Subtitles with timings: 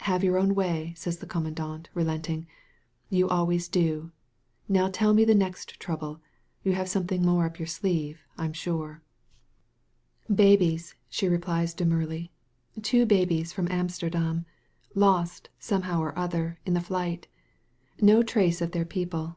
[0.00, 2.46] "Have your own way," says the commandant, relenting;
[3.10, 4.12] "you always do.
[4.66, 6.22] Now tell me the next trouble.
[6.64, 9.02] You have something more up your sleeve, I'm sure."
[10.26, 10.78] 31 •«1 THE VALLEY OF VISION
[11.20, 12.30] ^Babies/' ahe replies demurely;
[12.80, 14.46] "two babies from Amsterdam.
[14.94, 17.26] Lost, somehow or other, in the flight
[18.00, 19.36] No trace of their people.